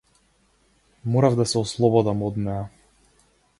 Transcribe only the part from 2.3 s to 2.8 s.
од неа.